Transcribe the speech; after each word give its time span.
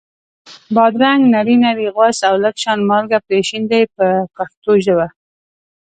بادرنګ 0.75 1.21
نري 1.33 1.55
نري 1.63 1.87
غوڅ 1.95 2.19
او 2.29 2.35
لږ 2.43 2.55
شان 2.63 2.79
مالګه 2.89 3.19
پرې 3.27 3.39
شیندئ 3.47 3.83
په 3.95 4.05
پښتو 4.35 4.71
ژبه. 4.85 5.07